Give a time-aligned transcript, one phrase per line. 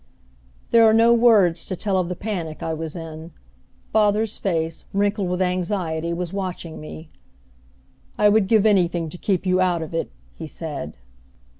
[0.71, 3.33] There are no words to tell of the panic I was in.
[3.93, 7.11] Father's face, wrinkled with anxiety, was watching me.
[8.17, 10.97] "I would give anything to keep you out of it," he said.